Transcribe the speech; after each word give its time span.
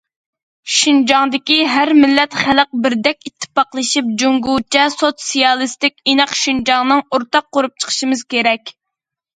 شىنجاڭدىكى 0.75 1.57
ھەر 1.73 1.91
مىللەت 1.99 2.37
خەلق 2.45 2.71
بىردەك 2.87 3.29
ئىتتىپاقلىشىپ، 3.31 4.09
جۇڭگوچە 4.23 4.89
سوتسىيالىستىك 4.97 6.03
ئىناق 6.11 6.37
شىنجاڭنى 6.43 7.01
ئورتاق 7.05 7.51
قۇرۇپ 7.57 7.79
چىقىشىمىز 7.85 8.27
كېرەك. 8.35 8.77